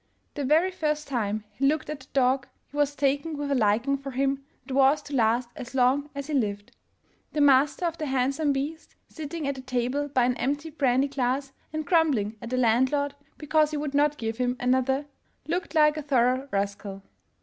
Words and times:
The 0.33 0.43
very 0.43 0.71
first 0.71 1.07
time 1.07 1.43
he 1.51 1.67
looked 1.67 1.87
at 1.87 1.99
the 1.99 2.07
dog, 2.11 2.47
he 2.71 2.75
was 2.75 2.95
taken 2.95 3.37
with 3.37 3.51
a 3.51 3.55
liking 3.55 3.97
for 3.99 4.09
him 4.09 4.43
that 4.65 4.73
was 4.73 5.03
to 5.03 5.13
last 5.15 5.49
as 5.55 5.75
long 5.75 6.09
as 6.15 6.25
he 6.25 6.33
lived. 6.33 6.75
The 7.33 7.41
master 7.41 7.85
of 7.85 7.99
the 7.99 8.07
handsome 8.07 8.51
beast, 8.51 8.95
sitting 9.09 9.47
at 9.47 9.53
the 9.53 9.61
table 9.61 10.07
by 10.07 10.25
an 10.25 10.35
empty 10.37 10.71
brandy 10.71 11.07
glass 11.07 11.53
and 11.71 11.85
grumbling 11.85 12.35
at 12.41 12.49
the 12.49 12.57
landlord 12.57 13.13
because 13.37 13.69
he 13.69 13.77
would 13.77 13.93
not 13.93 14.17
give 14.17 14.39
him 14.39 14.57
another, 14.59 15.05
looked 15.47 15.75
like 15.75 15.97
a 15.97 16.01
thorough 16.01 16.47
rascal. 16.51 17.03